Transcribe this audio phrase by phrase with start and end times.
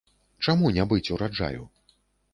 [0.47, 1.63] Чаму не быць ураджаю?